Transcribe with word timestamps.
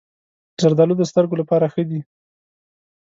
زردالو 0.61 0.95
د 0.97 1.01
سترګو 1.11 1.35
لپاره 1.41 1.65
ښه 1.73 1.83
دي. 1.89 2.01